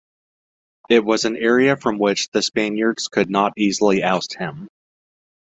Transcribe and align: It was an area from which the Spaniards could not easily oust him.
It 0.89 1.05
was 1.05 1.25
an 1.25 1.37
area 1.37 1.77
from 1.77 1.99
which 1.99 2.31
the 2.31 2.41
Spaniards 2.41 3.07
could 3.07 3.29
not 3.29 3.53
easily 3.57 4.01
oust 4.01 4.33
him. 4.33 4.67